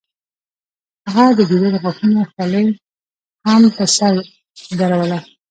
هغه 1.13 1.31
د 1.37 1.39
ګیدړې 1.49 1.79
غاښونو 1.83 2.21
خولۍ 2.31 2.67
هم 3.47 3.63
په 3.75 3.83
سر 3.95 4.13
درلوده. 4.79 5.19